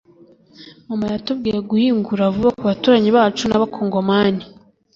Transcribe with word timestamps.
Mama 0.87 1.05
yatubwiye 1.13 1.59
guhungira 1.69 2.33
vuba 2.35 2.49
ku 2.57 2.63
baturanyi 2.69 3.09
bacu 3.17 3.43
b’Abakongomani 3.49 4.43